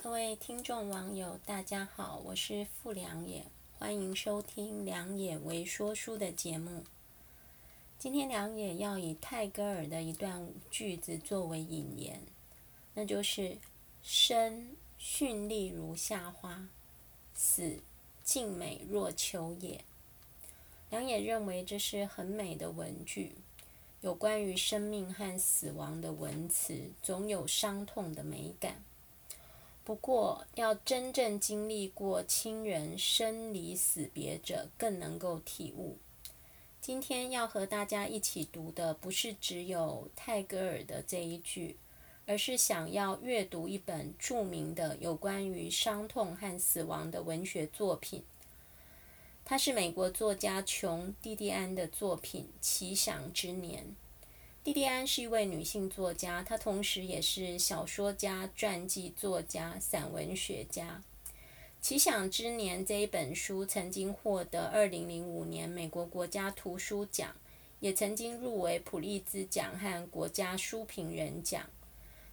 [0.00, 3.44] 各位听众网友，大家好，我是傅良也，
[3.76, 6.84] 欢迎收听良也为说书的节目。
[7.98, 12.22] 今天良也要以泰戈尔的一段句子作为引言，
[12.94, 13.58] 那就是
[14.00, 16.68] “生绚丽如夏花，
[17.34, 17.80] 死
[18.22, 19.84] 静美若秋叶”。
[20.90, 23.32] 良也认为这是很美的文句，
[24.02, 28.84] 有关于生命和死亡的文词，总有伤痛的美感。
[29.88, 35.96] 不过，要真正经历过亲人生离死别者，更能够体悟。
[36.78, 41.78] 今天要和大家一起读的，不是只有泰戈尔的这一句，
[42.26, 48.22] 而是想要阅读一本著名的有关于伤痛和死亡的文学作品。
[49.42, 53.84] 它是美国作家琼·蒂蒂安的作品《奇想之年》。
[54.64, 61.02] 蒂蒂安是一位女性作家，她同时也是小说家、传记作家、散文学家。
[61.80, 67.34] 《奇想之年》这一本书曾经获得二零零五年美国国家图书奖，
[67.80, 71.64] 也曾经入围普利兹奖和国家书评人奖。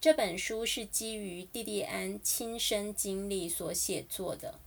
[0.00, 4.58] 这本书是基于蒂蒂安亲身经历所写作的，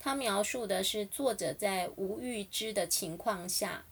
[0.00, 3.84] 他描述的是作者在无预知的情况下。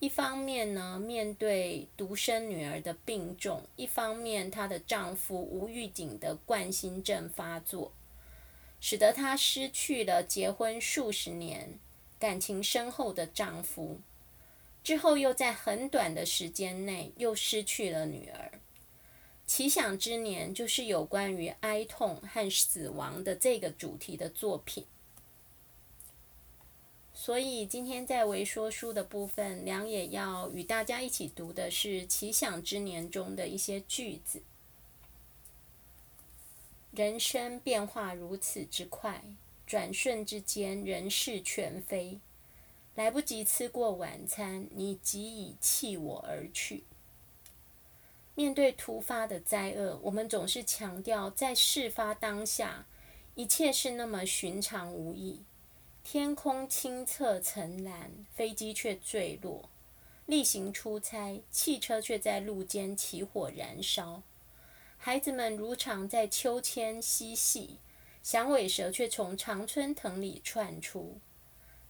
[0.00, 7.92] 一方面呢，面对独生女儿的病重；一方面，她的丈夫无预警的冠心症发作，
[8.80, 11.80] 使得她失去了结婚数十年、
[12.16, 13.98] 感情深厚的丈夫。
[14.84, 18.60] 之后，又在很短的时间内又失去了女儿。
[19.46, 24.86] 奇想之年就是有关于哀痛和死亡的这个主题的作品。
[27.20, 34.40] 所以今天在为说书的部分，梁也要与大家一起读的是《奇想之年》中的一些句子。
[36.92, 39.24] 人生变化如此之快，
[39.66, 42.20] 转瞬之间人事全非，
[42.94, 46.84] 来不及吃过晚餐，你即已弃我而去。
[48.36, 52.86] 面对突发的灾厄，我们总是强调在事发当下，
[53.34, 55.40] 一切是那么寻常无异。
[56.10, 59.68] 天空清澈澄蓝，飞机却坠落；
[60.24, 64.22] 例行出差，汽车却在路间起火燃烧；
[64.96, 67.78] 孩子们如常在秋千嬉戏，
[68.22, 71.18] 响尾蛇却从常春藤里窜出。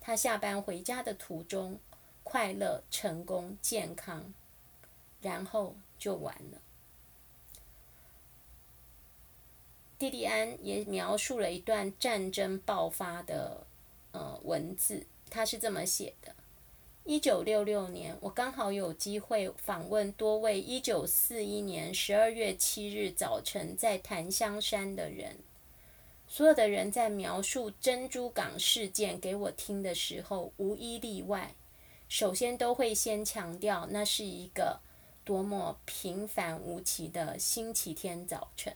[0.00, 1.78] 他下班回家的途中，
[2.24, 4.34] 快乐、成功、健康，
[5.20, 6.60] 然后就完了。
[9.96, 13.67] 蒂蒂安也描述了一段战争爆发的。
[14.12, 16.34] 呃，文字他是这么写的：
[17.04, 25.36] 一九六六年，我刚好有机会访问多位一九四一年十二月七日早晨在檀香山的人。
[26.26, 31.54] 所有的人在描述珍珠港事件给我听的时候，无一例外，
[32.08, 34.78] 首先都会先强调那是一个
[35.24, 38.74] 多么平凡无奇的星期天早晨。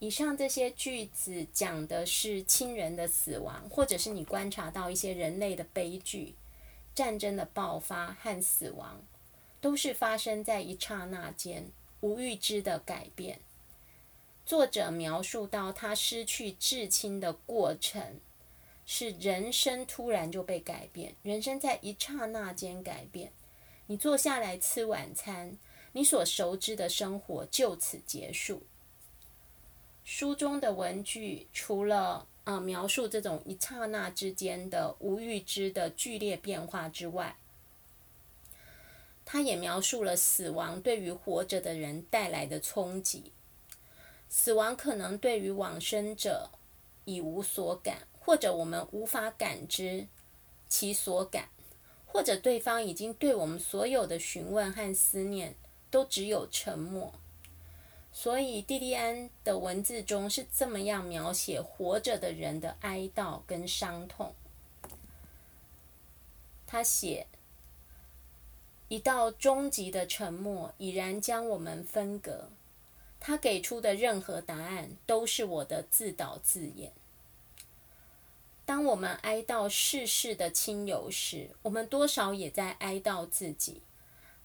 [0.00, 6.34] 以上这些句子讲的是亲人的死亡，或者是你观察到一些人类的悲剧、
[6.94, 9.02] 战争的爆发和死亡，
[9.60, 11.66] 都是发生在一刹那间
[12.00, 13.40] 无预知的改变。
[14.46, 18.20] 作者描述到他失去至亲的过程，
[18.86, 23.32] 是人生突然就被改变，人生在一刹那间改变。
[23.88, 25.58] 你坐下来吃晚餐，
[25.92, 28.62] 你所熟知的生活就此结束。
[30.10, 37.36] 书中的文句除了啊、描述这种一刹那之间的无预知的剧烈变化之外，
[39.26, 43.32] 他也描述了死亡对于活着的人带来的冲击。
[44.30, 46.48] 死亡可能对于往生者
[47.04, 50.06] 已无所感，或者我们无法感知
[50.70, 51.50] 其所感，
[52.06, 55.54] 或者对方已经对我们所有的询问和思念
[55.90, 57.12] 都只有沉默。
[58.20, 64.34] 所以，蒂蒂安的文字中是这么样描写活着的人的哀悼跟伤痛。
[66.66, 67.28] 他写
[68.88, 72.50] ：“一道终极的沉默已然将我们分隔，
[73.20, 76.90] 他给出的任何答案都是我的自导自演。
[78.66, 83.80] 当我们哀悼逝世的亲友时，我们多少也在哀悼自己。”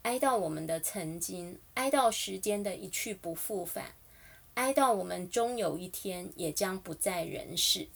[0.03, 3.95] 哀悼我们的曾经，哀悼时间的一去不复返，
[4.53, 7.87] 哀悼我们终有一天也将不在人世。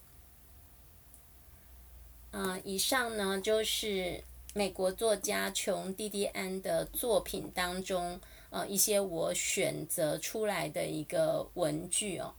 [2.31, 4.23] 嗯、以上呢就是
[4.53, 8.19] 美国作家琼·蒂蒂安的作品当中，
[8.49, 12.33] 呃，一些我选择出来的一个文句哦。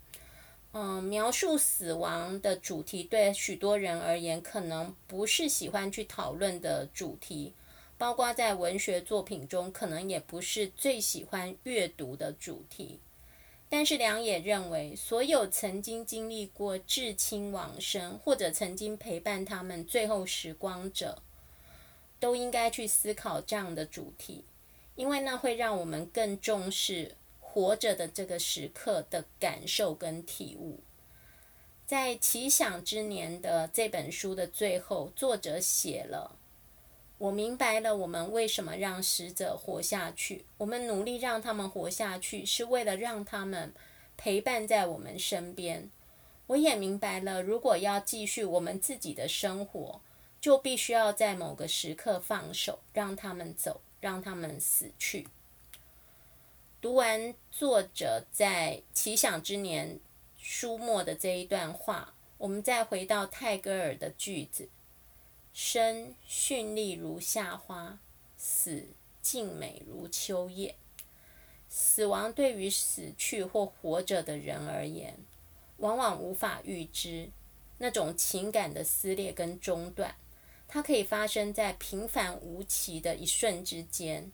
[0.72, 7.52] 嗯，描述死亡的主题对许多人而言，可能不是喜欢去讨论的主题，
[7.98, 13.00] 包括在文学作品中，可能也不是最喜欢阅读的主题。
[13.68, 21.20] 但是良也认为，所有曾经经历过至亲往生，或者曾经陪伴他们最后时光者，
[22.18, 24.44] 都应该去思考这样的主题，
[24.94, 30.80] 因为那会让我们更重视活着的这个时刻的感受跟体悟。
[31.84, 36.36] 在《奇想之年》的这本书的最后，作者写了。
[37.18, 40.44] 我明白了，我们为什么让死者活下去。
[40.56, 43.74] 我们努力让他们活下去，是为了让他们
[44.16, 45.90] 陪伴在我们身边。
[46.46, 50.00] 我也明白了，如果要继续我们自己的生活，
[50.40, 55.26] 就必须要在某个时刻放手，让他们走，让他们死去。
[56.80, 59.96] 读完作者在《奇想之年》
[60.38, 64.68] 书末的这一段话，我们再回到泰戈尔的句子。
[65.60, 67.98] 生绚丽如夏花，
[68.36, 68.86] 死
[69.20, 70.76] 静美如秋叶。
[71.68, 75.18] 死亡对于死去或活着的人而言，
[75.78, 77.30] 往往无法预知
[77.78, 80.14] 那种情感的撕裂跟中断。
[80.68, 84.30] 它可以发生在平凡无奇的一瞬之间。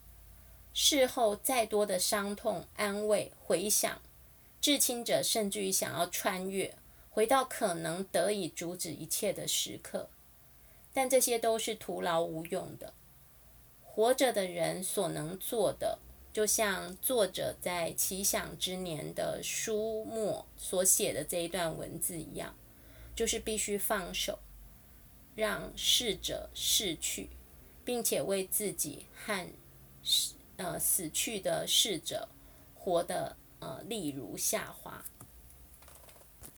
[0.75, 4.03] 事后再多的伤痛、安慰、回想，
[4.61, 6.77] 至亲者甚至于想要穿越，
[7.09, 10.11] 回到可能得以阻止一切的时刻。
[10.95, 12.95] 但这些都是徒劳无用的。
[13.83, 15.99] 活着的人所能做的，
[16.33, 22.57] 就像作者在《奇想之年》的书末所写的这一段文字一样，
[23.15, 24.39] 就是必须放手，
[25.37, 27.31] 让逝者逝去，
[27.85, 29.49] 并且为自己和
[30.03, 32.29] 死呃死去的逝者
[32.75, 35.05] 活得呃例如下滑。